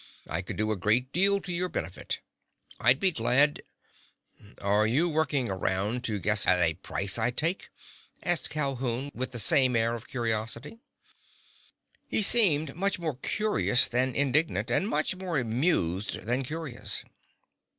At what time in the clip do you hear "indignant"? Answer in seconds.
14.15-14.71